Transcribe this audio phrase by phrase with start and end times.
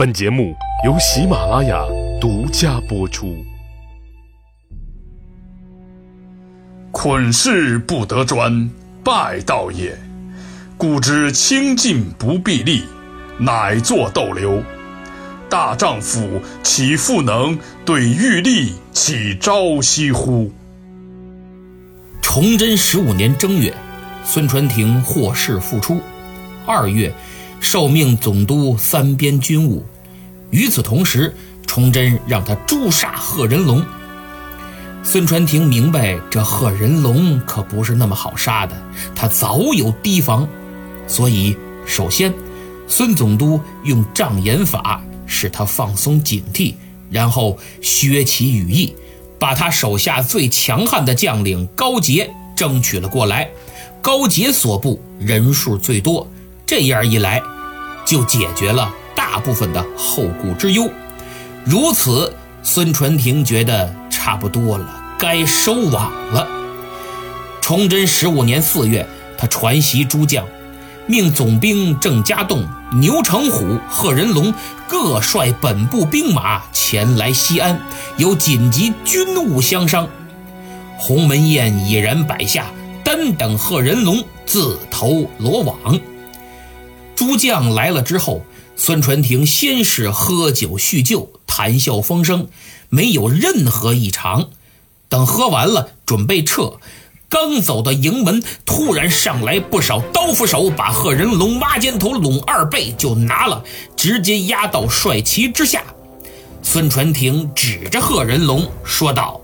[0.00, 1.84] 本节目由喜马拉雅
[2.18, 3.36] 独家播出。
[6.90, 8.70] 捆世不得专，
[9.04, 9.94] 败道也。
[10.78, 12.84] 故知清净不必立，
[13.38, 14.62] 乃作逗留。
[15.50, 20.50] 大丈夫岂复能对玉立起朝夕乎？
[22.22, 23.74] 崇祯十五年正月，
[24.24, 26.00] 孙传庭获释复出。
[26.64, 27.12] 二月。
[27.62, 29.84] 受命总督三边军务，
[30.50, 31.34] 与此同时，
[31.66, 33.84] 崇祯让他诛杀贺仁龙。
[35.02, 38.76] 孙传庭明白这贺仁龙可不是那么好杀的，
[39.14, 40.46] 他早有提防，
[41.06, 42.34] 所以首先，
[42.86, 46.74] 孙总督用障眼法使他放松警惕，
[47.10, 48.94] 然后削其羽翼，
[49.38, 53.48] 把他手下最强悍的将领高杰争取了过来。
[54.02, 56.26] 高杰所部人数最多。
[56.66, 57.42] 这样一来，
[58.04, 58.94] 就解决了
[59.30, 60.90] 大部分的后顾之忧。
[61.64, 62.34] 如此，
[62.64, 66.48] 孙传庭觉得差不多了，该收网了。
[67.60, 69.06] 崇祯十五年四月，
[69.38, 70.44] 他传檄诸将，
[71.06, 74.52] 命总兵郑家栋、牛成虎、贺仁龙
[74.88, 77.80] 各率本部兵马前来西安，
[78.16, 80.08] 有紧急军务相商。
[80.98, 82.66] 鸿门宴已然摆下，
[83.04, 85.78] 单等贺仁龙自投罗网。
[87.14, 88.42] 诸将来了之后，
[88.82, 92.48] 孙传庭先是喝酒叙旧，谈笑风生，
[92.88, 94.48] 没有任何异常。
[95.10, 96.78] 等喝完了，准备撤，
[97.28, 103.62] 刚走到营门，突然上来不少刀斧手，把贺仁龙挖肩头、拢二背就拿了，
[103.98, 105.84] 直接压到帅旗之下。
[106.62, 109.38] 孙传庭指着贺仁龙说道：“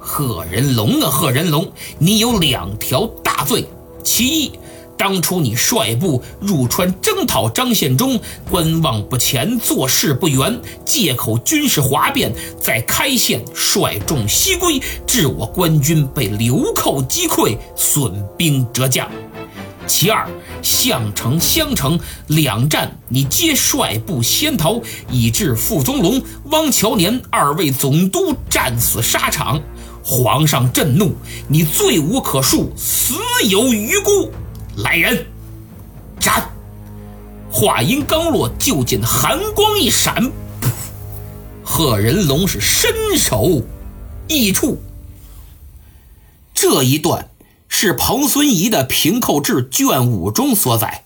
[0.00, 3.64] 贺仁龙啊，贺仁龙，你有两条大罪，
[4.02, 4.52] 其一。”
[5.00, 8.20] 当初你率部入川征讨张献忠，
[8.50, 19.10] 观望不前，做事不圆，借口军事哗变，在开县率众西归，致我官军被流寇击溃，损兵折将。
[19.86, 20.28] 其二，
[20.60, 29.58] 项城、襄城两战，你皆率部先逃，以致傅宗龙、汪乔年二位总督战死沙场，
[30.04, 31.14] 皇上震怒，
[31.48, 33.14] 你罪无可恕，死
[33.48, 34.30] 有余辜。
[34.76, 35.26] 来人，
[36.20, 36.50] 斩！
[37.50, 40.30] 话音刚落，就见寒光一闪，
[41.64, 43.62] 贺仁龙是身首
[44.28, 44.80] 异处。
[46.54, 47.28] 这一段
[47.68, 51.04] 是彭孙仪的《平寇志》卷五中所载，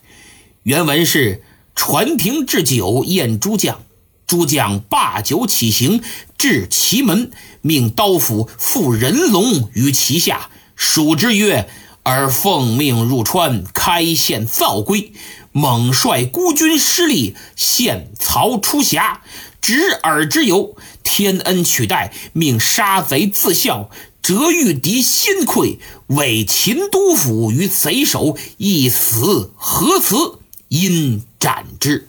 [0.65, 1.43] 原文是：
[1.75, 3.81] 传庭置酒宴诸将，
[4.27, 6.03] 诸将罢酒起行，
[6.37, 7.31] 至祁门，
[7.63, 11.67] 命刀斧缚仁龙于其下，数之曰。
[12.05, 15.13] 而奉命入川开县造归，
[15.53, 19.23] 猛率孤军失利，陷曹出峡，
[19.61, 23.89] 执耳之由，天恩取代，命杀贼自效，
[24.21, 25.79] 折御敌心溃，
[26.09, 30.15] 委秦都府于贼手，一死何辞？
[30.69, 32.09] 因斩之。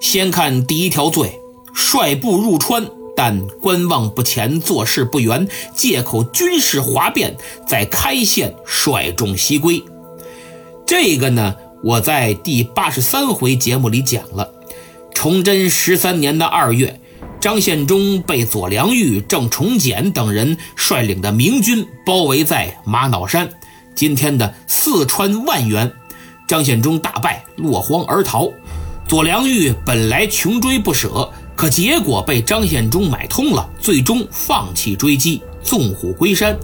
[0.00, 1.38] 先看第一条罪，
[1.74, 2.97] 率部入川。
[3.18, 7.36] 但观望不前，做事不圆，借口军事哗变，
[7.66, 9.82] 在开县率众西归。
[10.86, 14.48] 这个呢，我在第八十三回节目里讲了。
[15.12, 17.00] 崇祯十三年的二月，
[17.40, 23.50] 张献忠被左良玉、郑崇简等人率领的明军包围在玛瑙山
[23.96, 25.92] （今天的四川万源），
[26.46, 28.48] 张献忠大败，落荒而逃。
[29.08, 31.32] 左良玉本来穷追不舍。
[31.58, 36.56] 可结果被张献忠买通了，最终放弃追击，纵虎归山。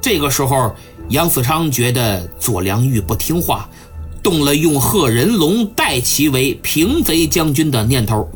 [0.00, 0.74] 这个时候，
[1.10, 3.68] 杨嗣昌觉得左良玉不听话，
[4.22, 8.26] 动了用贺仁龙代其为平贼将军的念头，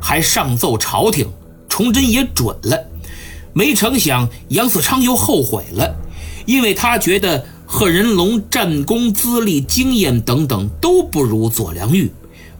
[0.00, 1.28] 还上奏朝廷，
[1.68, 2.84] 崇祯也准了。
[3.52, 5.94] 没成想，杨嗣昌又后悔了，
[6.44, 12.10] 因为他觉得贺仁龙战功、资历、经验等等都不如左良玉，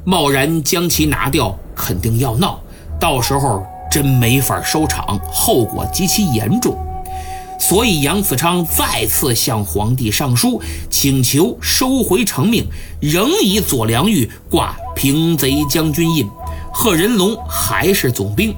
[0.04, 2.62] 贸然将其拿掉，肯定要闹。
[2.98, 6.76] 到时候真没法收场，后果极其严重。
[7.58, 10.60] 所以杨嗣昌再次向皇帝上书，
[10.90, 12.66] 请求收回成命，
[13.00, 16.28] 仍以左良玉挂平贼将军印，
[16.72, 18.54] 贺仁龙还是总兵。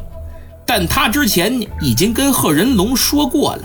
[0.67, 3.63] 但他之前已经跟贺仁龙说过了，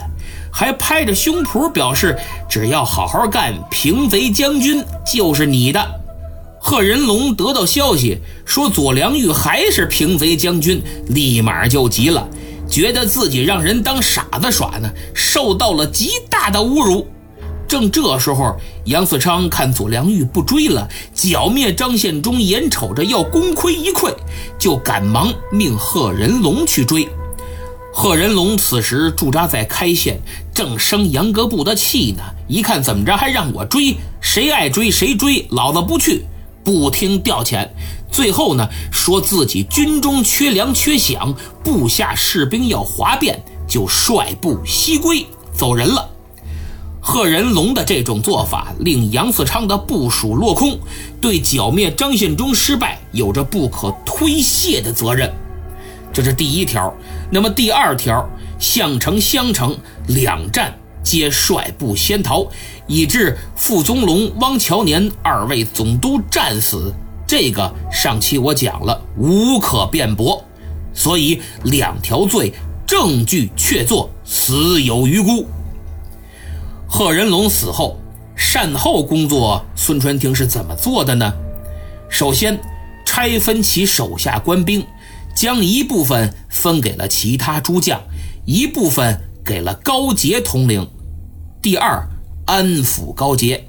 [0.52, 2.18] 还拍着胸脯表示，
[2.48, 6.03] 只要好好干，平贼将军就是你的。
[6.66, 12.26] 贺仁龙得到消息说左良玉还是平贼将军，立马就急了，
[12.70, 17.06] 觉得自己让人当傻子耍呢，受到了极大的侮辱。
[17.68, 18.56] 正这时候，
[18.86, 24.16] 杨嗣昌看左良玉不追了，剿灭张献忠，眼瞅着要功亏一篑，
[24.58, 27.06] 就赶忙命贺仁龙去追。
[27.94, 30.18] 贺仁龙此时驻扎在开县，
[30.54, 32.24] 正生杨格部的气呢。
[32.48, 36.26] 一看怎么着还让我追，谁爱追谁追，老子不去，
[36.64, 37.68] 不听调遣。
[38.12, 46.10] 最后呢，说自己军中缺粮缺饷，部下士兵要哗变，就率部西归，走人了。
[47.02, 50.80] 贺仁龙的这种做法，令杨嗣昌的部署落空，
[51.20, 55.30] 对剿灭张献忠失败有着不可推卸的责任。
[56.14, 56.94] 这是第一条，
[57.30, 58.26] 那么第二条，
[58.60, 59.76] 项城、襄城
[60.08, 60.74] 两战
[61.04, 62.48] 皆率部先逃，
[62.88, 66.94] 以致傅宗龙、汪乔年二位总督战死。
[67.26, 70.44] 这个上期我讲了，无可辩驳，
[70.94, 72.54] 所以两条罪
[72.86, 75.46] 证据确凿，死有余辜。
[76.88, 77.98] 贺仁龙死后，
[78.36, 81.34] 善后工作，孙传庭是怎么做的呢？
[82.10, 82.62] 首先，
[83.06, 84.86] 拆分其手下官兵。
[85.36, 88.00] 将一部分分给了其他诸将，
[88.46, 90.88] 一部分给了高杰统领。
[91.60, 92.08] 第二，
[92.46, 93.66] 安抚高杰。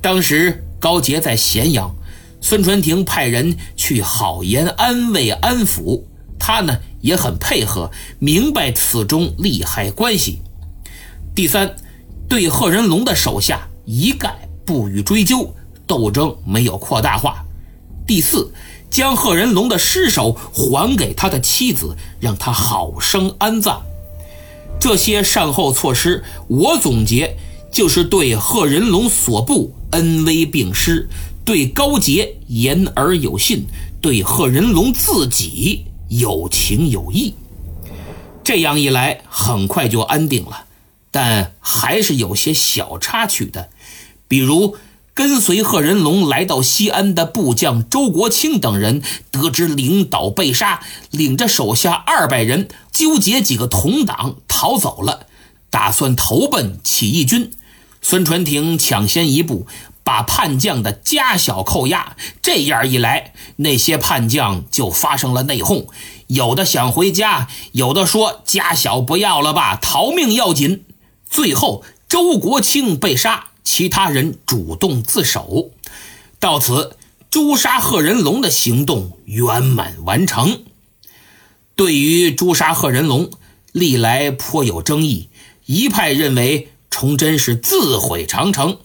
[0.00, 1.94] 当时高杰在咸阳，
[2.40, 6.02] 孙传庭派人去好言安慰安抚
[6.38, 10.40] 他呢，也很配合，明白此中利害关系。
[11.34, 11.74] 第三，
[12.28, 15.54] 对贺仁龙的手下一概不予追究，
[15.86, 17.44] 斗争没有扩大化。
[18.06, 18.52] 第四。
[18.90, 23.80] 将贺仁龙的尸首还给他的妻子，让他好生安葬。
[24.80, 27.36] 这些善后措施，我总结
[27.70, 31.08] 就是对贺仁龙所部恩威并施，
[31.44, 33.66] 对高杰言而有信，
[34.00, 37.34] 对贺仁龙自己有情有义。
[38.42, 40.64] 这样一来，很快就安定了，
[41.10, 43.70] 但还是有些小插曲的，
[44.26, 44.76] 比如。
[45.12, 50.80] 跟随贺仁龙来到西安的部将周国清等人，得知领导被杀，
[51.10, 55.26] 领着手下二百人，纠结几个同党逃走了，
[55.68, 57.50] 打算投奔起义军。
[58.00, 59.66] 孙传庭抢先一步，
[60.02, 62.16] 把叛将的家小扣押。
[62.42, 65.88] 这样一来，那些叛将就发生了内讧，
[66.28, 70.84] 有的想回家，有的说家小不要了吧，逃命要紧。
[71.28, 73.46] 最后，周国清被杀。
[73.62, 75.70] 其他人主动自首，
[76.40, 76.96] 到此
[77.30, 80.64] 诛杀贺仁龙的行动圆满完成。
[81.76, 83.30] 对于诛杀贺仁龙，
[83.70, 85.28] 历来颇有争议。
[85.66, 88.74] 一派认为崇祯是自毁长城，《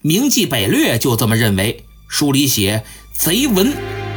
[0.00, 1.84] 明记北略》就这么认为。
[2.08, 3.72] 书里写：“贼闻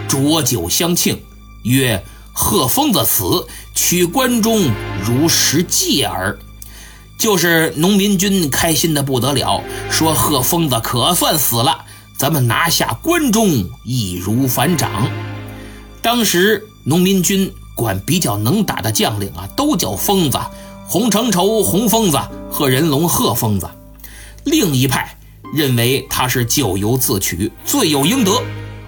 [0.07, 1.21] 浊酒相庆，
[1.63, 3.45] 曰贺疯子死，
[3.75, 4.71] 取关中
[5.03, 6.39] 如食芥耳。”
[7.19, 11.85] 就是农民军开心的不得了，说贺疯子可算死了，
[12.17, 15.07] 咱们拿下关中易如反掌。
[16.01, 20.39] 当时农民军管比较能打的将领啊，都叫疯子，
[20.87, 22.17] 洪承畴洪疯子，
[22.53, 23.67] 贺仁龙贺疯子。
[24.43, 25.17] 另一派
[25.51, 28.31] 认为他是咎由自取，罪有应得。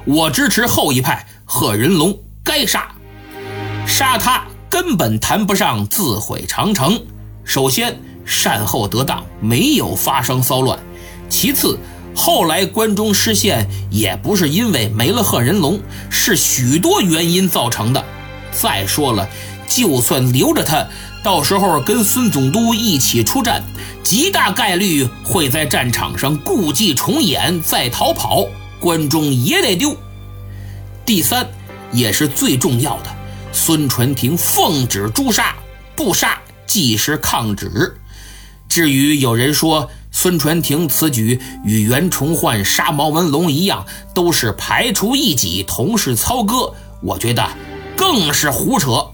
[0.05, 2.93] 我支持后一派，贺仁龙该杀，
[3.87, 7.01] 杀他根本谈不上自毁长城。
[7.43, 7.99] 首先。
[8.27, 10.79] 善后得当，没有发生骚乱。
[11.29, 11.77] 其次，
[12.15, 15.79] 后来关中失陷也不是因为没了贺仁龙，
[16.09, 18.03] 是许多原因造成的。
[18.51, 19.29] 再说了，
[19.67, 20.87] 就算留着他，
[21.25, 23.63] 到时候跟孙总督一起出战，
[24.03, 28.45] 极大概率会在战场上故伎重演，再逃跑，
[28.79, 29.97] 关中也得丢。
[31.03, 31.49] 第三，
[31.91, 33.09] 也是最重要的，
[33.51, 35.55] 孙传庭奉旨诛杀，
[35.95, 37.97] 不杀即是抗旨。
[38.69, 47.49] 至于有人说孙传庭此举与袁崇焕杀毛文龙一样，都是排除异己，同是操戈，我觉得
[47.97, 49.07] 更是胡扯。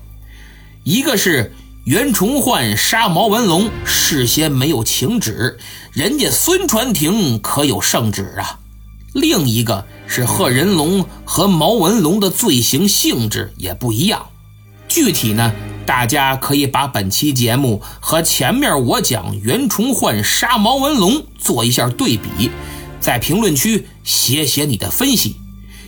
[0.83, 1.53] 一个是
[1.85, 5.57] 袁崇焕杀毛文龙事先没有请旨，
[5.91, 8.59] 人家孙传庭可有圣旨啊；
[9.13, 14.27] 另一个是贺仁龙和毛文龙的罪行性质也不一样，
[14.87, 15.51] 具体呢？
[15.83, 22.51] 大家可以把本期节目和前面我讲袁崇焕杀毛文龙做一下对比，
[22.99, 25.37] 在评论区写写你的分析。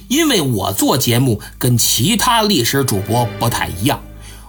[0.08, 4.02] 因为我做节目跟其他历史主播不太一样，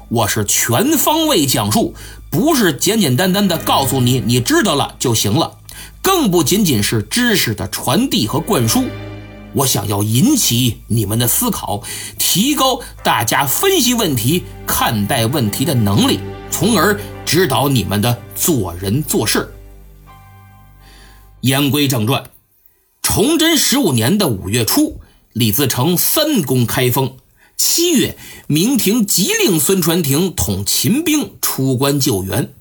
[0.08, 1.94] 我是全方位讲述，
[2.30, 5.58] 不是简简单单的告诉你你知道了就行了，
[6.02, 8.84] 更不仅仅是知识的传递和灌输。
[9.54, 11.82] 我想要引起你们的思考，
[12.18, 16.18] 提高大家分析问题、看待问题的能力，
[16.50, 19.54] 从而指导你们的做人做事。
[21.40, 22.24] 言归正传，
[23.00, 25.00] 崇祯十五年的五月初，
[25.32, 27.16] 李自成三攻开封。
[27.56, 32.52] 七月，明廷急令孙传庭统秦兵出关救援，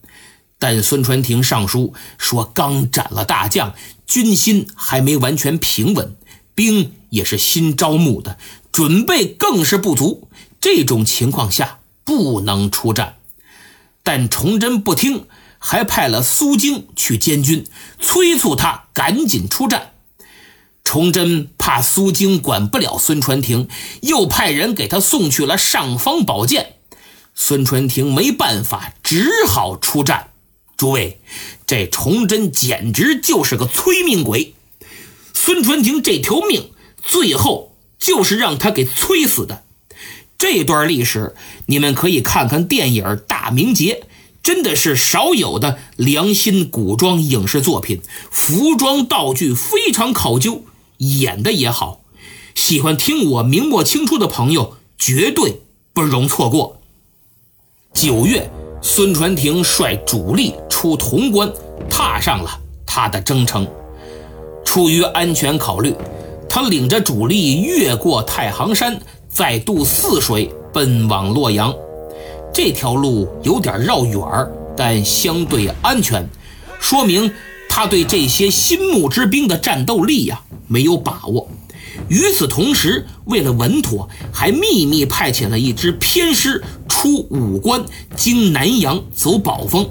[0.60, 3.74] 但孙传庭上书说，刚斩了大将，
[4.06, 6.16] 军心还没完全平稳，
[6.56, 8.38] 兵也是新招募的，
[8.72, 10.28] 准备更是不足。
[10.62, 13.18] 这种情况下不能出战。
[14.04, 15.26] 但崇祯不听，
[15.60, 17.66] 还派了苏京去监军，
[18.00, 19.92] 催促他赶紧出战。
[20.84, 23.68] 崇祯怕苏京管不了孙传庭，
[24.02, 26.76] 又派人给他送去了尚方宝剑。
[27.34, 30.30] 孙传庭没办法，只好出战。
[30.78, 31.20] 诸位，
[31.66, 34.54] 这崇祯简直就是个催命鬼。
[35.34, 36.72] 孙传庭这条命，
[37.02, 39.64] 最后就是让他给催死的。
[40.38, 41.34] 这段历史，
[41.68, 44.04] 你们可以看看电影《大明劫》，
[44.44, 50.66] 真的是少有的良心古装影视作品，服装道具非常考究。
[51.20, 52.02] 演的也好，
[52.56, 55.62] 喜欢听我明末清初的朋友绝对
[55.94, 56.82] 不容错过。
[57.94, 58.50] 九月，
[58.82, 61.52] 孙传庭率主力出潼关，
[61.90, 63.68] 踏上了他的征程。
[64.66, 65.94] 出于安全考虑，
[66.50, 71.74] 他领着主力越过太行山，再渡泗水，奔往洛阳。
[72.54, 74.22] 这条路有点绕远
[74.76, 76.28] 但相对安全，
[76.80, 77.32] 说明
[77.76, 80.44] 他对这些新募之兵的战斗力呀。
[80.68, 81.50] 没有把握。
[82.08, 87.84] 与此同时，为了稳妥，还秘密派遣了一支偏师出武关，
[88.16, 89.90] 经南阳走宝丰。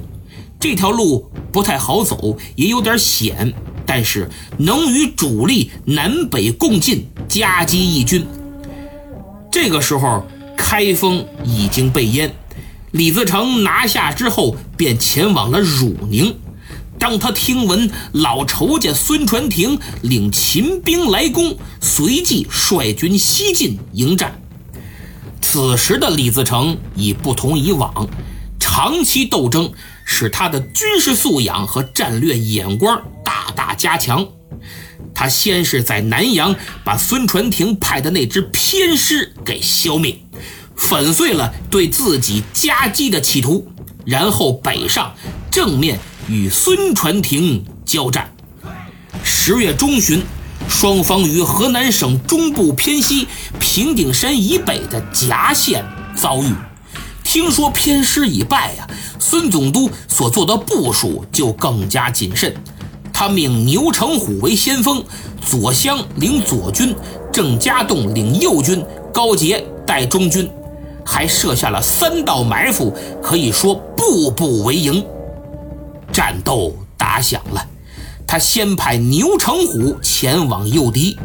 [0.61, 3.53] 这条路不太好走，也有点险，
[3.85, 8.25] 但是能与主力南北共进，夹击义军。
[9.51, 10.25] 这个时候，
[10.57, 12.33] 开封已经被淹，
[12.93, 16.33] 李自成拿下之后，便前往了汝宁。
[17.03, 24.41] 当他听闻老仇家孙传庭领秦兵来攻，随即率军西进迎战。
[25.41, 28.09] 此时的李自成已不同以往，
[28.61, 29.73] 长期斗争
[30.05, 34.25] 使他的军事素养和战略眼光大大加强。
[35.13, 36.55] 他先是在南阳
[36.85, 40.17] 把孙传庭派的那支偏师给消灭，
[40.77, 43.67] 粉碎了对自己夹击的企图，
[44.05, 45.13] 然后北上
[45.51, 45.99] 正面。
[46.33, 48.33] 与孙传庭交战。
[49.23, 50.23] 十月中旬，
[50.67, 53.29] 双方于河南省中部偏西
[53.61, 55.85] 平顶山以北的夹县
[56.17, 56.51] 遭遇。
[57.23, 62.55] 听说偏师已败呀，孙总督所做的部署就更加谨慎。
[63.13, 65.05] 他命牛成虎为先锋，
[65.45, 66.97] 左相领左军，
[67.31, 70.51] 郑家栋领右军，高杰带中军，
[71.05, 75.05] 还设下了三道埋伏，可以说步步为营。
[76.13, 77.67] 战斗打响了，
[78.27, 81.17] 他先派牛成虎前往诱敌。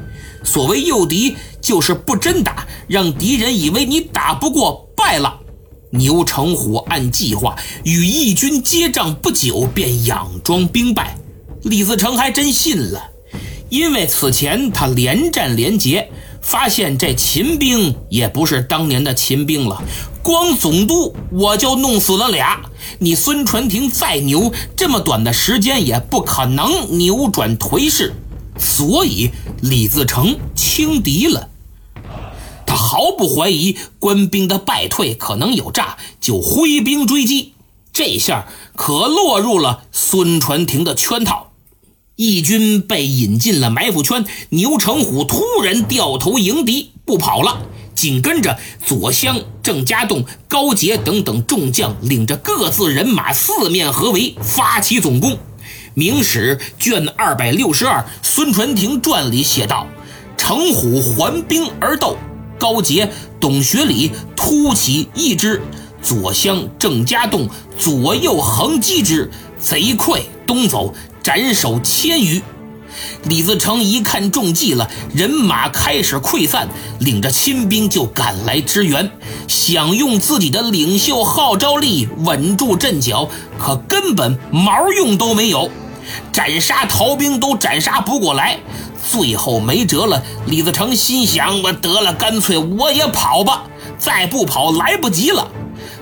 [0.44, 5.42] 所谓诱敌，就是不真打，让敌人以为你打不过，败了。
[5.90, 11.18] 牛成虎按计划与义军接仗不久，便佯装兵败。
[11.64, 13.10] 李自成还真信了，
[13.70, 16.10] 因为此前他连战连捷。
[16.42, 19.82] 发现这秦兵也不是当年的秦兵了，
[20.24, 22.62] 光总督我就弄死了俩。
[23.00, 28.14] 你孙传庭再牛，这么短的时间也不可能扭转颓势。
[28.58, 31.50] 所以李自成轻敌了，
[32.66, 37.54] 他毫不怀疑官兵的败退可能有诈，就挥兵追击。
[37.94, 41.52] 这下可落入了孙传庭的圈套。
[42.18, 47.62] 义军被引进了埋伏圈，牛成虎突然掉头迎敌，不跑了。
[47.94, 55.34] 紧跟着，左相郑家栋、高杰等等众将领着各自人马四面合围，发起总攻。
[55.94, 59.86] 《明史》卷二百六十二《孙传庭传》里写道
[60.36, 62.18] ：“成虎环兵而斗，
[62.58, 65.62] 高杰、董学礼突起一支，
[66.02, 67.48] 左相郑家栋
[67.78, 70.92] 左右横击之，贼溃东走。”
[71.28, 72.42] 斩首千余，
[73.26, 76.70] 李自成一看中计了，人马开始溃散，
[77.00, 79.12] 领着亲兵就赶来支援，
[79.46, 83.28] 想用自己的领袖号召力稳住阵脚，
[83.60, 85.70] 可根本毛用都没有，
[86.32, 88.58] 斩杀逃兵都斩杀不过来，
[89.12, 90.24] 最后没辙了。
[90.46, 93.64] 李自成心想：我得了，干脆我也跑吧，
[94.00, 95.46] 再不跑来不及了。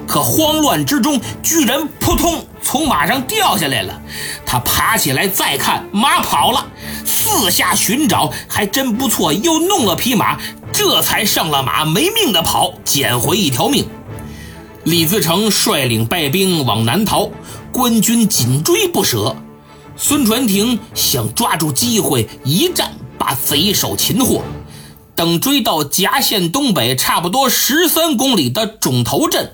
[0.07, 4.01] 可慌乱之中，居然扑通从马上掉下来了。
[4.45, 6.65] 他爬起来再看，马跑了。
[7.05, 10.37] 四下寻找，还真不错，又弄了匹马，
[10.71, 13.87] 这才上了马，没命的跑，捡回一条命。
[14.83, 17.29] 李自成率领败兵往南逃，
[17.71, 19.35] 官军紧追不舍。
[19.97, 24.43] 孙传庭想抓住机会一战把贼首擒获。
[25.15, 29.53] 等追到夹县东北差不多十三公里的种头镇，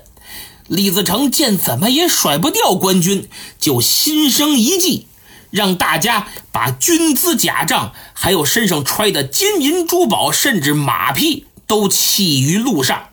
[0.72, 5.06] 李自成见怎么也甩不掉官军，就心生一计，
[5.50, 13.08] 让大家把军资假账，还有身上揣的金银珠宝，甚至马匹都弃于路上。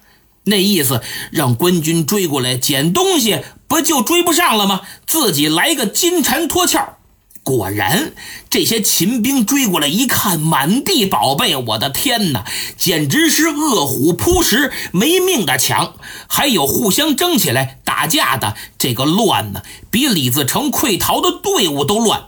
[0.46, 1.02] 那意思
[1.32, 4.84] 让官军追过来捡东西，不就追不上了吗？
[5.06, 6.80] 自己来个金蝉脱壳。
[7.42, 8.14] 果然，
[8.50, 12.46] 这些秦兵追过来一看，满地宝贝，我的天哪，
[12.78, 15.96] 简直是饿虎扑食，没命的抢。
[16.28, 22.26] 还有互相争起来打架的，这个乱呢，比李自成溃逃的队伍都乱。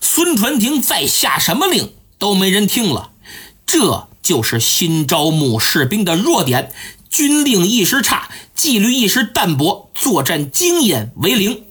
[0.00, 3.10] 孙传庭再下什么令都没人听了，
[3.66, 6.72] 这就是新招募士兵的弱点：
[7.08, 11.64] 军令一时差，纪律一时淡薄，作战经验为零。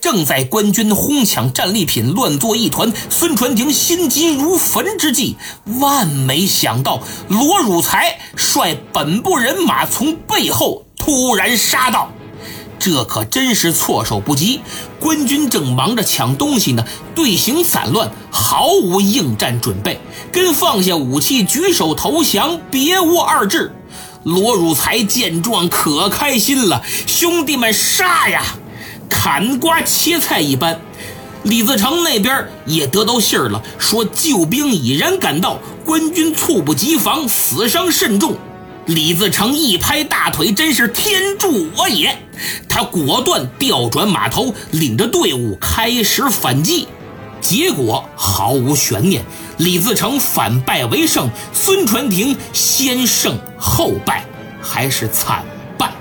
[0.00, 5.36] 正在官军哄抢战利品、乱作一团，孙传庭心急如焚之际，
[5.80, 12.10] 万没想到罗汝才率本部人马从背后突然杀到，
[12.78, 14.60] 这可真是措手不及。
[15.00, 20.00] 官军正忙着抢东西呢，队形散乱，毫无应战准备，
[20.32, 23.72] 跟放下武器举手投降别无二致。
[24.24, 28.42] 罗汝才见状可开心了，兄弟们杀呀！
[29.08, 30.80] 砍瓜切菜一般，
[31.42, 38.36] 李自成那边也得到信儿了，说救兵已然赶到，官军猝不及防，死伤甚重。
[38.86, 42.16] 李自成一拍大腿，真是天助我也！
[42.68, 46.88] 他果断调转马头，领着队伍开始反击。
[47.40, 49.24] 结果毫无悬念，
[49.58, 54.24] 李自成反败为胜，孙传庭先胜后败，
[54.60, 55.44] 还是惨
[55.76, 55.92] 败。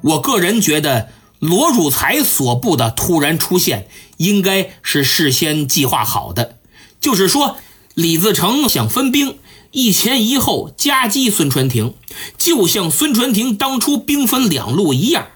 [0.00, 1.08] 我个人觉得。
[1.42, 6.58] 罗汝才所部的突然出现，应该是事先计划好的。
[7.00, 7.56] 就是说，
[7.94, 9.38] 李自成想分兵，
[9.72, 11.94] 一前一后夹击孙传庭，
[12.38, 15.26] 就像孙传庭当初兵分两路一样。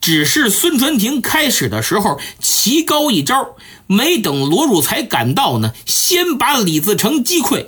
[0.00, 3.54] 只是孙传庭开始的时候棋高一招，
[3.86, 7.66] 没等罗汝才赶到呢，先把李自成击溃。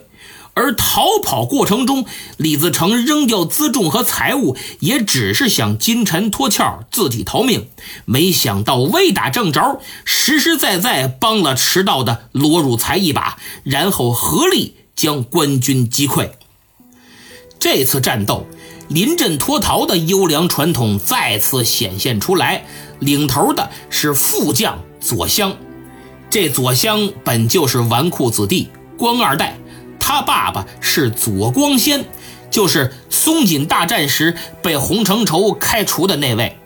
[0.57, 2.07] 而逃跑过程中，
[2.39, 7.69] 李自成扔掉辎重和财物，也只是想金蝉脱壳，自己逃命。
[8.07, 16.31] 没想到未打正着，实实在在帮了迟到的罗汝才一把，然后合力将官军击溃。
[17.59, 18.47] 这次战斗，
[18.89, 22.65] 临阵脱逃的优良传统再次显现出来，
[22.99, 25.55] 领头的是副将左相。
[26.31, 29.59] 这左相本就是纨绔子弟，官二代。
[30.09, 32.05] 他爸爸是左光先，
[32.49, 36.57] 就是松锦大战时被洪承畴开除的那位。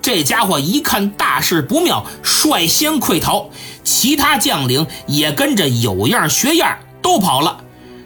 [0.00, 3.50] 这家伙一看大事不妙，率先溃逃，
[3.82, 7.64] 其他将领也跟着有样学样，都跑了。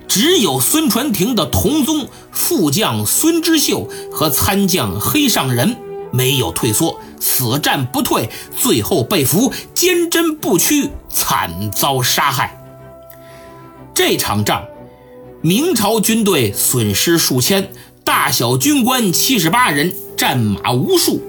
[0.08, 5.76] 只有孙传庭的同宗副将孙之秀和参将黑上人
[6.10, 12.58] 没有退缩，死战不退，最后被俘，坚贞不屈，惨遭杀害。
[13.92, 14.64] 这场仗。
[15.40, 17.70] 明朝军队损失数千，
[18.02, 21.22] 大小军官七十八人，战马无数。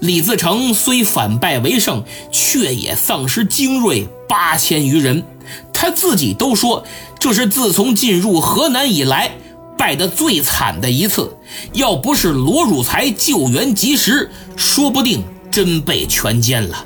[0.00, 5.24] 李自成虽反败为胜，却也丧失精锐八千余人。
[5.72, 6.84] 他自己都说，
[7.18, 9.32] 这是自从进入河南以来
[9.78, 11.34] 败得最惨的一次。
[11.72, 16.84] 要不是罗汝才救援及时，说不定真被全歼了。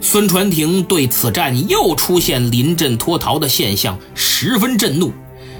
[0.00, 5.12] 孙传庭对此战又出现临阵脱逃的现象，十分震怒。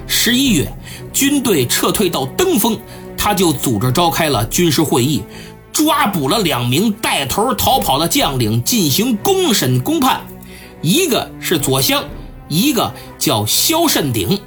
[0.07, 0.71] 十一月，
[1.13, 2.79] 军队撤退到登封，
[3.17, 5.21] 他就组织召开了军事会议，
[5.71, 10.21] 抓捕了两名带头逃跑的将领进行公审公判，
[10.81, 12.03] 一个是左相，
[12.47, 14.39] 一个叫萧慎鼎。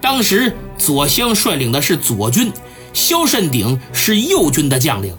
[0.00, 2.50] 当时左相率领的是左军，
[2.92, 5.14] 萧慎鼎是右军的将领，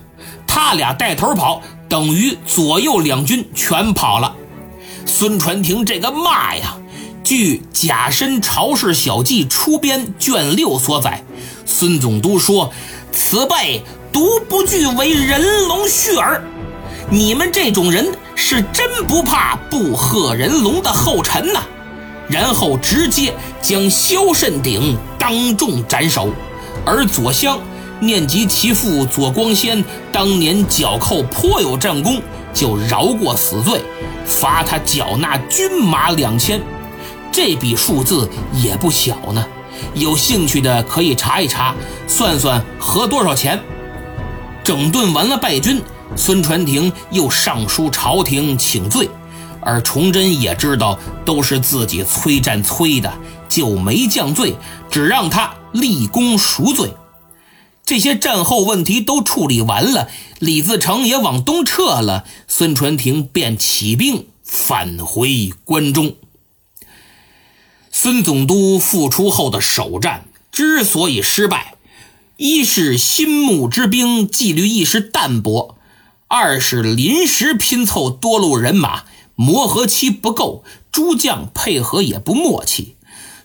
[0.47, 4.36] 他俩带头跑，等于左右两军全跑了。
[5.06, 6.77] 孙传庭这个骂呀！
[7.32, 11.24] 据《甲申朝事小记》出编卷六所载，
[11.65, 12.74] 孙总督说
[13.13, 16.44] ：“此辈独不惧为人龙续耳。
[17.10, 21.62] 你们这种人是真不怕不贺人龙的后尘呐！”
[22.28, 26.34] 然后直接将萧慎鼎当众斩首，
[26.86, 27.58] 而左相
[28.02, 32.22] 念及其父左光先当年剿寇颇有战功，
[32.54, 33.82] 就饶过死罪，
[34.26, 36.62] 罚他缴纳军马两千。
[37.32, 38.30] 这笔数字
[38.62, 39.46] 也不小呢，
[39.94, 41.74] 有兴趣的可以查一查，
[42.06, 43.60] 算算合多少钱。
[44.63, 45.82] 整顿完了败军，
[46.15, 49.10] 孙传庭又上书朝廷请罪，
[49.62, 53.12] 而崇祯也知道都是自己催战催的，
[53.48, 54.54] 就没降罪，
[54.89, 56.94] 只让他立功赎罪。
[57.86, 66.13] 这些战后问题都处理完了，李自成也往东撤了，孙传庭便起兵返回关中。
[68.04, 71.76] 孙总督复出后的首战之所以失败，
[72.36, 75.78] 一是新募之兵纪律意识淡薄，
[76.28, 79.04] 二是临时拼凑多路人马，
[79.36, 82.96] 磨合期不够，诸将配合也不默契，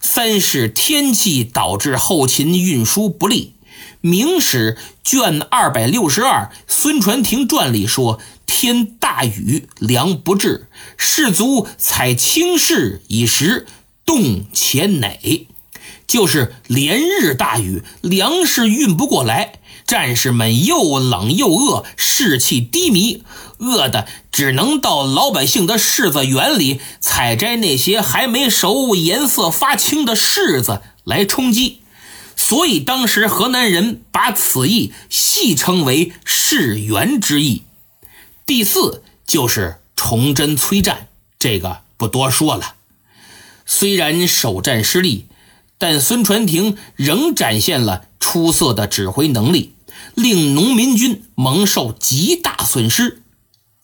[0.01, 3.53] 三是天气导致后勤运输不利。
[4.01, 13.66] 《明史》卷二百六十二《孙传庭传》里说：“天大雨，粮不至，士卒采轻士以食，
[14.07, 15.49] 冻且馁。”
[16.07, 23.25] 就是连日大雨，粮食运不过来，战士们又冷又饿，士气低迷，
[23.59, 31.81] 饿的只能到老百姓的柿子园里采摘那些还没熟、颜色发青的柿子来充饥。
[32.37, 37.62] 所以当时河南人把此役戏称为“世元之役”。
[38.47, 42.75] 第四就是崇祯催战，这个不多说了。
[43.66, 45.26] 虽然首战失利，
[45.76, 49.72] 但孙传庭仍展现了出色的指挥能力，
[50.14, 53.22] 令农民军蒙受极大损失。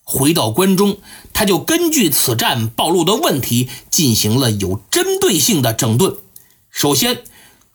[0.04, 0.98] 回到关中，
[1.32, 6.14] 他就根据此战暴露的问题进行了有针对性的整顿。
[6.70, 7.22] 首先，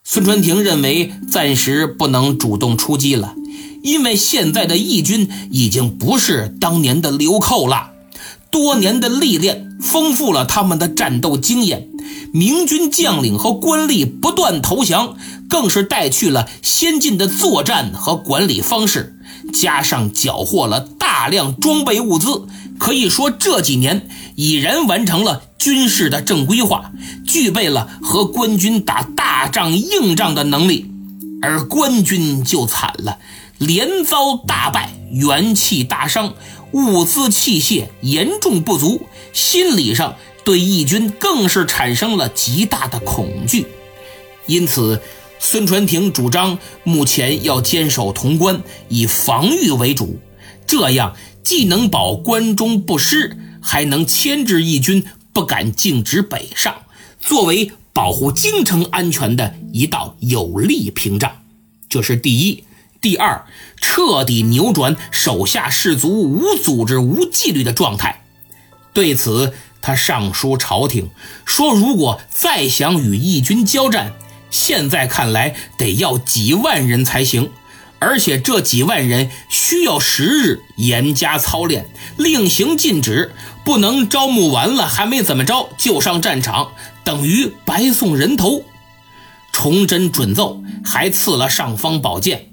[0.02, 3.34] 孙传庭认为暂时不能主动出击了，
[3.82, 7.92] 因为现在的义军已经不是当年的流寇了。
[8.50, 11.88] 多年的历练丰富了他们的战斗经验，
[12.32, 15.16] 明军将领和官吏不断投降，
[15.48, 19.18] 更是带去了先进的作战和管理方式，
[19.52, 22.46] 加上缴获了大量装备物资，
[22.78, 26.90] 可以说这几年已然完成了军事的正规化，
[27.26, 30.90] 具备了和官军打大仗硬仗的能力。
[31.40, 33.18] 而官军就惨了，
[33.58, 36.34] 连遭大败，元气大伤。
[36.72, 43.66] 物资器械严重不足，心理上对义军更是产生了极大的恐惧。
[44.46, 45.00] 因此，
[45.38, 50.18] 孙传庭主张目前要坚守潼关，以防御为主，
[50.66, 56.74] 这样既能保关中不失，还能牵制义军不敢径直北上，
[57.20, 61.30] 作为保护京城安全的一道有力屏障。
[61.88, 62.64] 这是第一。
[63.00, 63.46] 第二，
[63.80, 68.24] 彻底扭转手下士卒无组织、无纪律的状态。
[68.92, 71.10] 对此，他上书朝廷
[71.44, 74.14] 说：“如果再想与义军交战，
[74.50, 77.50] 现在看来得要几万人才行，
[78.00, 81.86] 而且这几万人需要时日严加操练，
[82.16, 83.32] 令行禁止，
[83.64, 86.72] 不能招募完了还没怎么着就上战场，
[87.04, 88.64] 等于白送人头。”
[89.52, 92.46] 崇祯准奏，还赐了尚方宝剑。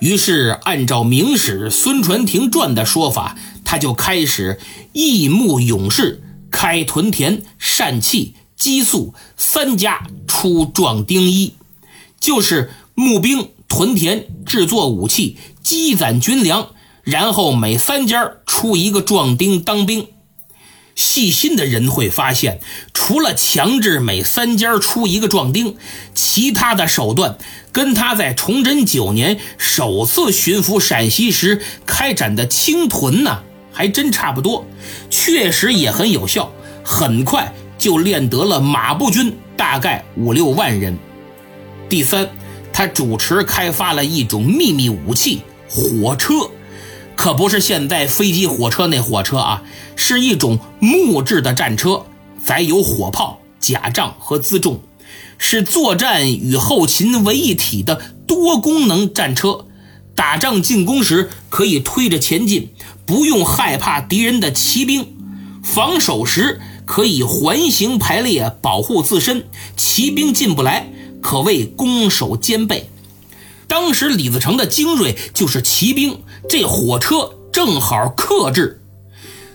[0.00, 4.60] 于是，按照《明史·孙传庭传》的说法，他就开始
[4.92, 11.54] 义募勇士，开屯田、善器、激素三家出壮丁一，
[12.20, 16.68] 就是募兵、屯田、制作武器、积攒军粮，
[17.02, 20.06] 然后每三家出一个壮丁当兵。
[20.98, 22.58] 细心的人会发现，
[22.92, 25.76] 除了强制每三家出一个壮丁，
[26.12, 27.38] 其他的手段
[27.70, 34.66] 跟他在崇祯九年首次巡抚陕西时开展的清屯呢，还真差不多，
[35.08, 40.98] 确实也很有效，很快就练得了马步军，大概五六万人。
[41.88, 42.28] 第三，
[42.72, 46.34] 他主持开发了一种秘密武器——火车。
[47.18, 49.64] 可不是现在飞机、火车那火车啊，
[49.96, 52.06] 是一种木质的战车，
[52.44, 54.80] 载有火炮、甲仗和辎重，
[55.36, 59.66] 是作战与后勤为一体的多功能战车。
[60.14, 62.70] 打仗进攻时可以推着前进，
[63.04, 65.02] 不用害怕敌人的骑兵；
[65.64, 69.44] 防守时可以环形排列，保护自身，
[69.76, 70.88] 骑兵进不来，
[71.20, 72.88] 可谓攻守兼备。
[73.66, 78.80] 当时李自成的精锐就是骑兵，这火车正好克制。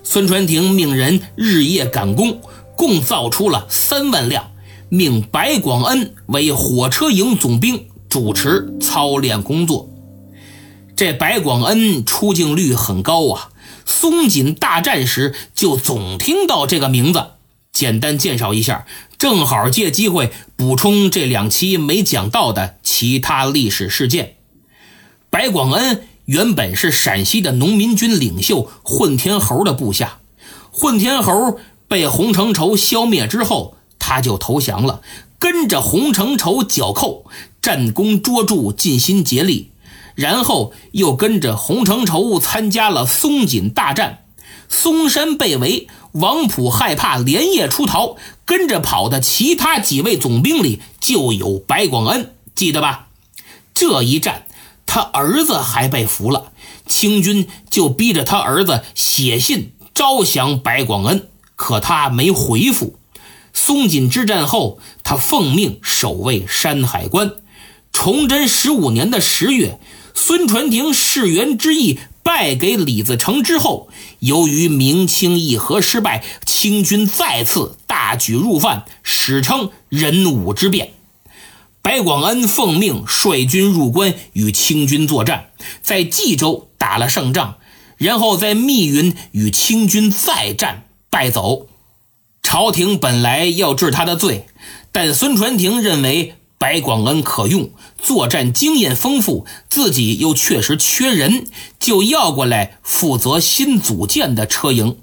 [0.04, 2.40] 孙传庭命人日夜赶工，
[2.76, 4.52] 共造出了三万辆，
[4.90, 9.90] 命白广恩为火车营总兵，主持操练工作。
[10.96, 13.50] 这白广恩出镜率很高啊，
[13.86, 17.24] 松锦大战时就总听到这个名字。
[17.72, 18.86] 简单介绍一下，
[19.18, 24.36] 正好借机会补充这两期没讲到的其他历史事件。
[25.32, 30.20] 白广恩原本是陕西的农民军领袖混天侯的部下，
[30.72, 35.02] 混天侯被洪承畴消灭之后，他就投降了，
[35.38, 37.26] 跟着洪承畴剿寇，
[37.62, 39.72] 战功卓著，尽心竭力。
[40.16, 44.26] 然后又跟着洪承畴参加了松锦大战，
[44.70, 48.16] 嵩山被围，王普害怕，连夜出逃。
[48.46, 53.08] 跟着跑的其他几位总兵里就有白广恩，记得吧？
[53.74, 54.46] 这一战，
[54.94, 56.52] 他儿子还被俘了，
[56.86, 63.00] 清军就逼着他儿子写信招降白广恩，可他没回复。
[63.54, 67.32] 松锦之战后，他奉命守卫山海关。
[67.92, 69.80] 崇祯十五年的十月。
[70.14, 80.94] 孙传庭誓元之役败给李自成之后，由于明清议和失败，清军再次大举入犯，史称壬午之变。
[81.84, 87.58] 白广恩奉命率军入关，与清军作战，在冀州打了胜仗，
[87.98, 91.68] 然后在密云与清军再战败走。
[92.42, 94.46] 朝廷本来要治他的罪，
[94.94, 96.36] 但孙传庭认为。
[96.60, 101.46] 白广恩可用，作战经验丰富，自己又确实缺人，
[101.78, 104.98] 就要过来负责新组建的车营。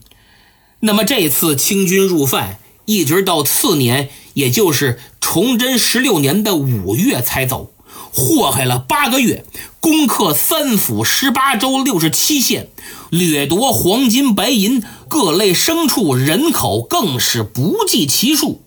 [0.78, 7.72] 那么这次清军入犯，一直到次年，也就是崇祯十六年的五月才走，
[8.12, 9.44] 祸害了八个月，
[9.80, 12.68] 攻克三府十八州六十七县，
[13.10, 18.62] 掠夺黄金白银、各类牲畜、人口，更是不计其数。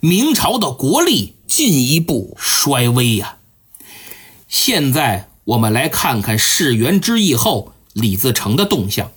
[0.00, 1.34] 明朝的国力。
[1.48, 3.36] 进一步衰微呀！
[4.48, 9.12] 现在我们来看看世元之役后李自成的动向。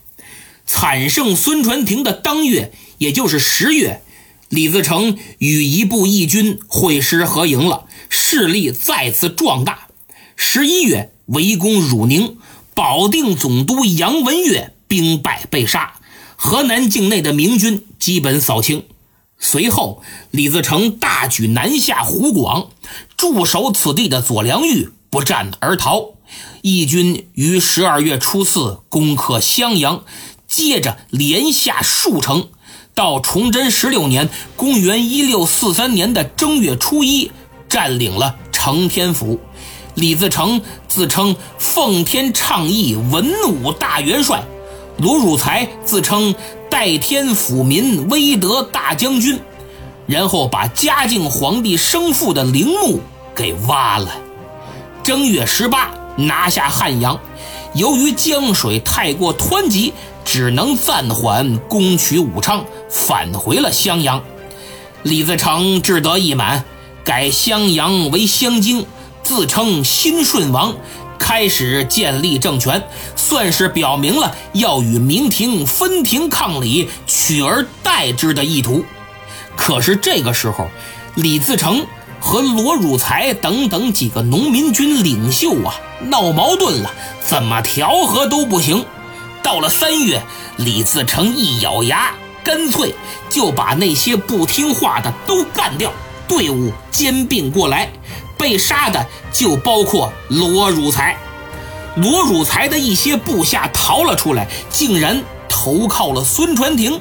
[0.63, 4.03] 惨胜孙传庭的当月，也就是十月，
[4.49, 9.87] 李自成与一部义军会师合营了，势力再次壮大。
[10.35, 12.37] 十一月围攻汝宁，
[12.73, 15.99] 保定总督杨文岳兵败被杀，
[16.35, 18.85] 河南境内的明军基本扫清。
[19.37, 22.69] 随后，李自成大举南下湖广，
[23.15, 26.13] 驻守此地的左良玉不战而逃。
[26.61, 30.03] 义军于十二月初四攻克襄阳，
[30.47, 32.49] 接着连下数城。
[32.99, 37.31] 到崇祯十六年（公元一六四三年）的正月初一，
[37.69, 39.39] 占领了承天府。
[39.95, 44.43] 李自成自称奉天倡义文武大元帅，
[44.97, 46.35] 卢汝才自称。
[46.69, 49.39] 代天府民威德大将军，
[50.05, 52.99] 然后把嘉靖皇帝生父的陵墓
[53.33, 54.11] 给挖了。
[55.01, 57.17] 正月十八拿下汉阳，
[57.73, 59.93] 由于江水太过湍急，
[60.25, 64.21] 只能暂缓攻取武昌，返回了襄阳。
[65.03, 66.63] 李自成志得意满，
[67.03, 68.85] 改襄阳为襄京，
[69.23, 70.75] 自称新顺王。
[71.17, 72.81] 开始建立政权，
[73.15, 78.83] 算是表明了要与明廷分庭抗礼、取而代之的意图。
[79.55, 80.67] 可是这个时候，
[81.15, 81.85] 李自成
[82.19, 88.85] 和罗汝才等等几个农民军领袖啊闹矛盾了，怎么调和都不行。
[89.43, 90.23] 到了三月，
[90.57, 92.13] 李自成一咬牙，
[92.49, 92.95] 干脆
[93.29, 95.93] 就把那些不听话的都干掉，
[96.27, 97.87] 队伍兼并过来。
[98.39, 101.15] 被杀的就包括罗汝才，
[101.97, 106.99] 罗汝才的一些部下逃了出来，竟然投靠了孙传庭。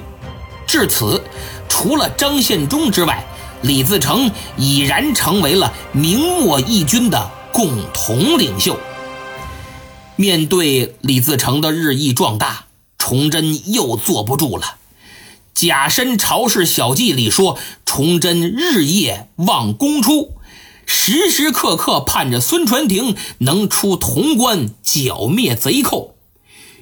[0.67, 1.25] 至此，
[1.67, 3.25] 除了张献忠之外，
[3.63, 8.79] 李自成已然成为了明末义军的共同领袖。
[10.17, 12.67] 面对李自成的日益壮大，
[12.99, 14.67] 崇祯又坐不住了。
[15.59, 20.37] 《甲申朝氏小记》里说：“崇祯日夜望宫出。”
[20.87, 26.15] 时时刻刻盼着孙传庭能出潼关剿灭贼寇。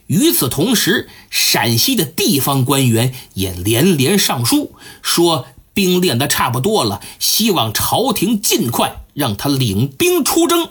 [0.09, 10.69] 与此同时，陕西的地方官员也连连上书，说兵练得差不多了，希望朝廷尽快让他领兵出征。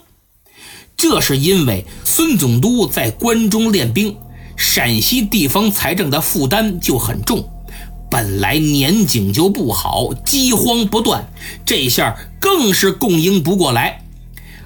[0.96, 4.16] 这是因为孙总督在关中练兵，
[4.56, 7.50] 陕西地方财政的负担就很重。
[8.16, 11.28] 本来年景就不好，饥荒不断，
[11.66, 14.06] 这下更是供应不过来。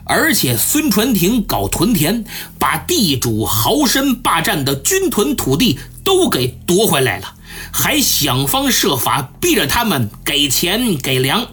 [0.03, 2.23] 而且孙传庭搞屯田，
[2.59, 7.33] 把地主豪绅霸占的军屯土地都给夺回来了，
[7.71, 11.47] 还想方设法逼着他们给钱给粮。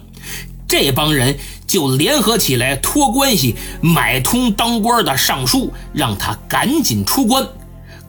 [0.67, 7.47] 这帮人就联合起来托关系买通当官的尚书，让他赶紧出关。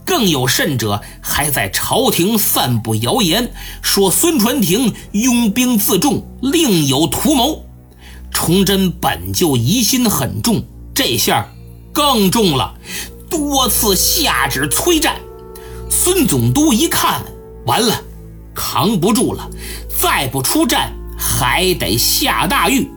[0.08, 7.66] 更有甚者，还在朝廷散布谣言，说孙传庭拥兵自重，另有图谋。
[8.30, 11.46] 崇祯本就疑心很重，这下
[11.92, 12.74] 更重了，
[13.28, 15.16] 多次下旨催战。
[15.90, 17.22] 孙总督一看，
[17.66, 18.02] 完了，
[18.54, 19.50] 扛不住了，
[20.00, 22.90] 再不出战还得下大狱。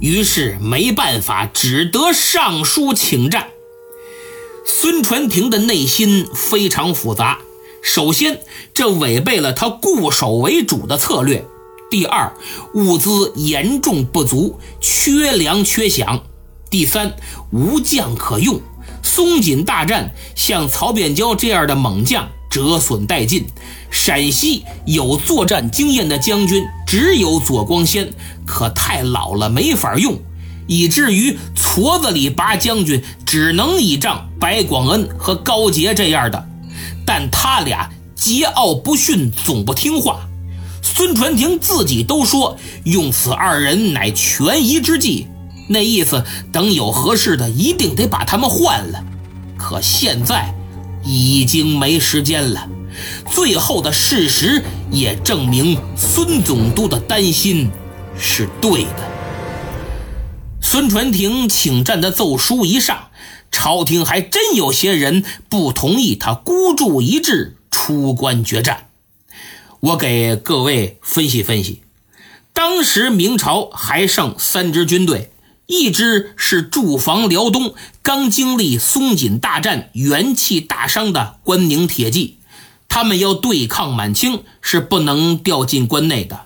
[0.00, 3.46] 于是没办法，只得上书请战。
[4.68, 7.38] 孙传庭的内心非常复杂。
[7.80, 8.40] 首先，
[8.74, 11.42] 这违背了他固守为主的策略；
[11.88, 12.32] 第二，
[12.74, 16.20] 物资严重不足，缺粮缺饷；
[16.68, 17.14] 第三，
[17.52, 18.60] 无将可用。
[19.04, 23.46] 松锦大战，像曹变蛟这样的猛将折损殆尽。
[23.88, 28.12] 陕西有作战经验的将军只有左光先，
[28.44, 30.18] 可太老了，没法用，
[30.66, 36.46] 以至于矬子里拔将军只能倚仗白广恩和高杰这样的。
[37.04, 40.20] 但他俩桀骜不驯，总不听话。
[40.82, 45.26] 孙传庭自己都说，用此二人乃权宜之计。
[45.68, 49.02] 那意思，等有合适的，一定得把他们换了。
[49.56, 50.54] 可现在
[51.04, 52.68] 已经没时间了。
[53.30, 57.68] 最后的事实也证明，孙总督的担心
[58.18, 59.15] 是对的。
[60.68, 63.10] 孙传庭请战的奏书一上，
[63.52, 68.88] 朝廷还真有些人不同意他孤注一掷出关决战。
[69.78, 71.82] 我给各位分析分析，
[72.52, 75.30] 当时明朝还剩三支军队。
[75.66, 82.38] 一支是驻防辽东、刚经历松锦大战、元气大伤的关宁铁骑，
[82.88, 86.45] 他们要对抗满清是不能调进关内的；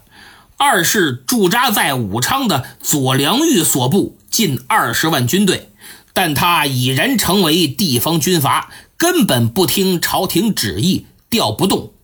[0.61, 5.71] 二是驻扎在武昌的左良玉所部，近二十万军队，
[6.13, 11.95] 但他已然成为地方军阀，根本不听朝廷旨意，调不动，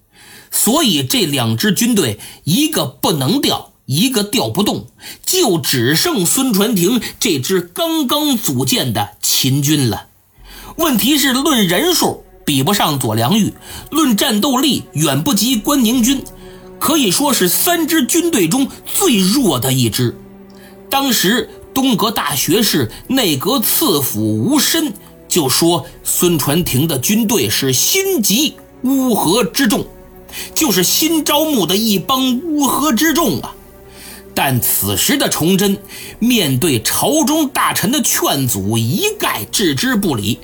[0.51, 3.73] 所以这两支军队一个不能调。
[3.85, 4.87] 一个调不动，
[5.25, 10.07] 就只剩孙传庭这支刚刚组建的秦军了。
[10.77, 13.53] 问题是，论人数比不上左良玉，
[13.91, 16.25] 论战斗力远不及关宁军，
[16.79, 20.17] 可以说是三支军队中最弱的一支。
[20.89, 24.93] 当时东阁大学士、内阁次辅吴申
[25.29, 29.87] 就说，孙传庭的军队是心急乌合之众，
[30.55, 33.55] 就是新招募的一帮乌合之众啊。
[34.35, 35.79] 但此时的崇祯
[36.19, 40.39] 面对朝中大臣的劝阻，一概置之不理。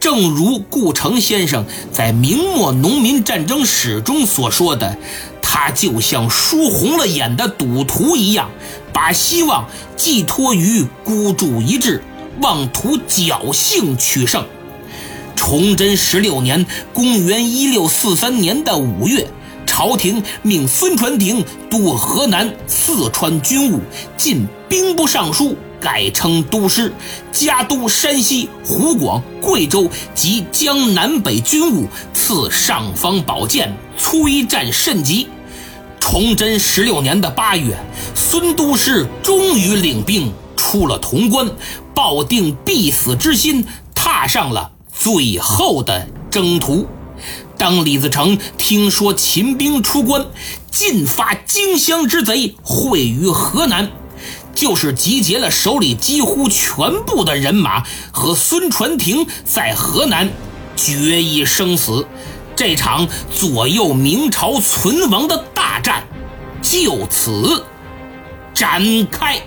[0.00, 4.98] 正如顾城先生在明末农民战争史中所说的
[5.46, 8.50] ：“他就像输红了眼的赌徒一样，
[8.92, 12.02] 把希望寄托于孤注一掷，
[12.40, 14.44] 妄图侥幸取胜。”
[15.36, 19.28] 崇祯十六年（公元1643年的五月）。
[19.66, 23.80] 朝廷命孙传庭督河南、四川军务，
[24.16, 26.90] 进兵部尚书，改称都师，
[27.30, 35.28] 加都山西、湖广、贵州及江南北军务，赐尚方宝剑，催战甚急。
[36.00, 37.76] 崇祯十六年的八月，
[38.14, 41.50] 孙都师终于领兵出了潼关，
[41.94, 46.86] 抱定必死之心，踏上了最后的征途。
[47.58, 50.26] 当李自成听说秦兵出关，
[50.70, 53.90] 尽发荆襄之贼会于河南，
[54.54, 60.30] 就是集结了手里几乎全部的人马，和孙传庭在河南
[60.76, 62.06] 决一生死。
[62.56, 66.04] 这场左右明朝存亡的大战
[66.62, 67.64] 就此
[68.54, 69.42] 展开。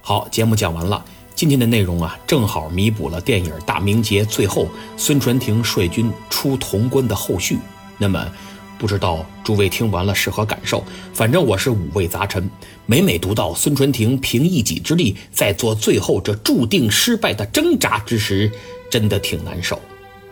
[0.00, 1.04] 好，节目讲完了。
[1.38, 7.60] 今天的内容啊，正好弥补了电影《大明劫》最后孙传庭率军出潼关的后续。
[7.96, 8.28] 那么，
[8.76, 10.82] 不知道诸位听完了是何感受？
[11.14, 12.50] 反正我是五味杂陈。
[12.86, 18.50] 每每读到孙传庭凭一己之力在做最后这注定失败的挣扎之时，
[18.90, 19.80] 真的挺难受。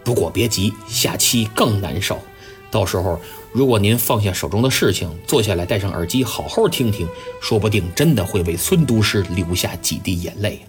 [0.03, 2.19] 不过别急，下期更难受。
[2.69, 3.21] 到时候，
[3.53, 7.07] 如果您放下手中的事情，坐下来戴上耳机，好好听听，
[7.41, 10.61] 说不定真的会为孙都师流下几滴眼泪。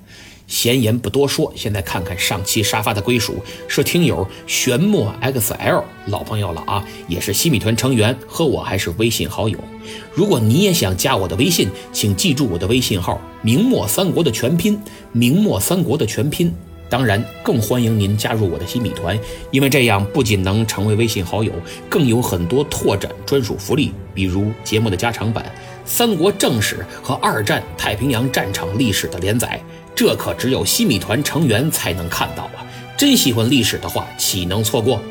[0.48, 3.36] 闲言不多说，现在看看上期沙发的归属
[3.68, 9.60] 是听友玄墨 XL 老朋友了啊，也是西米团成员，和我还是微信好友。
[10.14, 14.80] 如果你也想加我的微信，请记住我的微信号：明末三国的全拼，
[15.12, 16.54] 明末三国的全拼。
[16.90, 19.20] 当然，更欢迎您加入我的新米团，
[19.52, 21.52] 因为这样不仅能成为微信好友，
[21.90, 25.54] 更有很多拓展专属福利，比如节目的加长版、
[25.84, 29.62] 三国正史和二战太平洋战场历史的连载，
[29.98, 32.64] 这可只有西米团成员才能看到啊！
[32.96, 35.02] 真喜欢历史的话，岂能错过？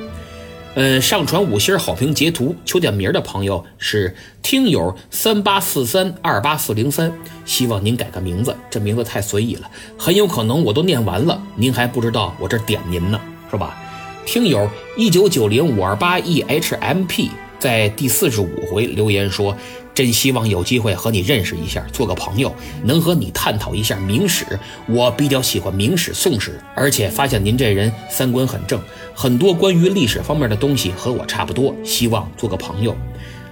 [0.76, 7.12] 呃，上传五星好评截图求点名的朋友是听友三八四三二八四零三，
[7.44, 9.68] 希望您改个名字，这名字太随意了，
[9.98, 13.20] 很有可能我都念完了，您还不知道我这点您呢，
[13.50, 13.76] 是吧？
[14.24, 19.56] 听友一九九零五二八 e h m p 在第四十五回留言说。
[19.96, 24.44] 真希望有机会和你认识一下，做个朋友，能和你探讨一下明史。
[24.86, 28.78] 我比较喜欢明史、宋史，而且发现您这人三观很正，
[29.14, 31.74] 很多关于历史方面的东西和我差不多。
[31.82, 32.94] 希望做个朋友。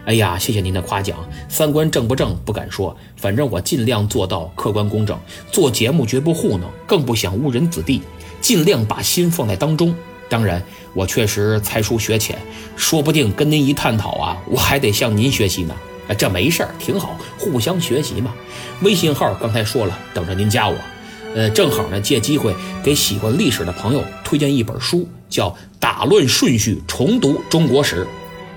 [0.04, 1.16] 哎呀，谢谢您的夸奖，
[1.48, 5.18] 三观正不正不敢说，反正我尽量做到客观公正。
[5.50, 8.02] 做节目绝不糊弄，更不想误人子弟，
[8.42, 9.94] 尽量把心放在当中。
[10.28, 12.36] 当然，我确实才疏学浅，
[12.76, 15.74] 说不定跟您一探讨啊，我还得向您学习呢。
[16.08, 18.32] 哎，这没事儿，挺好，互相学习嘛。
[18.82, 20.76] 微信号刚才说了，等着您加我。
[21.34, 25.50] 呃，正好呢，借机会给喜欢历史的朋友推荐一本书，叫
[25.80, 28.04] 《打乱顺序，重读中国史》。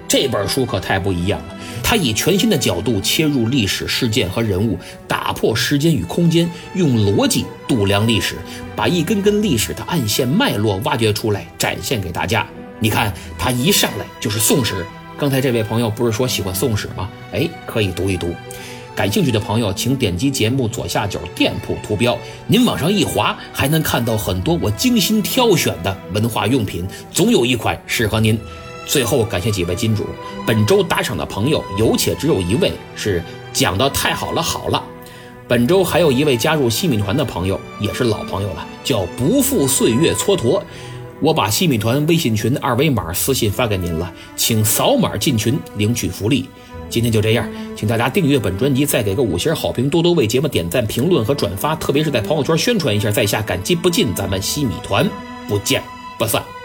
[0.07, 4.77] 这本书可太不一样了，它以全新的角度切入历史事件和人物，
[5.07, 8.35] 打破时间与空间，用逻辑度量历史，
[8.75, 12.47] 把一根根历史的暗线脉络挖掘出来，展现给大家。
[12.79, 14.85] 你看，它一上来就是宋史。
[15.19, 17.09] 刚才这位朋友不是说喜欢宋史吗？
[17.31, 18.35] 哎，可以读一读。
[18.95, 22.15] 感兴趣的朋友，请点击节目左下角店铺图标，
[22.45, 28.39] 您往上一滑，还能看到很多我精心挑选的文化用品，总有一款适合您。
[28.85, 30.05] 最后感谢几位金主，
[30.45, 34.83] 本周打赏的朋友有且只有一位是讲的太好了，好了。
[35.47, 40.61] 本周还有一位加入西米团的朋友，也是老朋友了，叫不负岁月蹉跎。
[41.19, 46.47] 我把西米团微信群二维码私信发给您了，请扫码进群领取福利。
[46.89, 47.45] 今天就这样，
[47.75, 54.13] 请大家订阅本专辑，再给个五星好评，多多为节目点赞、评论和转发，特别是在朋友圈宣传一下，在下感激不尽。
[54.15, 55.09] 咱们西米团
[55.49, 55.81] 不见
[56.17, 56.56] 不散。